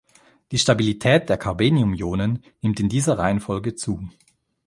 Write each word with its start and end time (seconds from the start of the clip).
Die 0.51 0.57
Stabilität 0.57 1.29
der 1.29 1.37
Carbeniumionen 1.37 2.41
nimmt 2.63 2.79
in 2.79 2.89
dieser 2.89 3.19
Reihenfolge 3.19 3.75
zu. 3.75 4.09